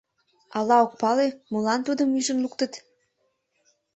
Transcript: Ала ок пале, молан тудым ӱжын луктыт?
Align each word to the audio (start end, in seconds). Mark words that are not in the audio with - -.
Ала 0.57 0.77
ок 0.85 0.93
пале, 1.01 1.27
молан 1.51 1.79
тудым 1.87 2.17
ӱжын 2.19 2.37
луктыт? 2.43 2.73